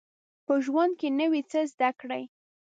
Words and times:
په 0.45 0.53
ژوند 0.65 0.91
کي 0.99 1.07
نوی 1.19 1.41
څه 1.51 1.59
زده 1.71 1.89
کړئ 1.99 2.23